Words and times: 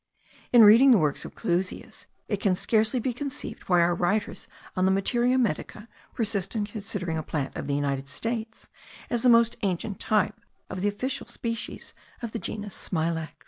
In 0.51 0.63
reading 0.63 0.89
the 0.89 0.97
works 0.97 1.25
of 1.25 1.35
Clusius, 1.35 2.07
it 2.27 2.37
can 2.37 2.55
scarcely 2.55 2.99
be 2.99 3.13
conceived 3.13 3.69
why 3.69 3.81
our 3.81 3.93
writers 3.93 4.47
on 4.75 4.85
the 4.85 4.91
Materia 4.91 5.37
Medica 5.37 5.87
persist 6.15 6.55
in 6.55 6.65
considering 6.65 7.19
a 7.19 7.21
plant 7.21 7.55
of 7.55 7.67
the 7.67 7.75
United 7.75 8.09
States 8.09 8.67
as 9.11 9.21
the 9.21 9.29
most 9.29 9.57
ancient 9.61 9.99
type 9.99 10.41
of 10.71 10.81
the 10.81 10.87
officinal 10.87 11.27
species 11.29 11.93
of 12.23 12.31
the 12.31 12.39
genus 12.39 12.73
smilax. 12.73 13.33